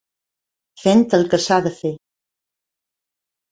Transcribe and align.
Fent 0.83 1.03
el 1.19 1.27
que 1.35 1.41
s'ha 1.45 1.61
de 1.67 1.73
fer. 1.83 1.93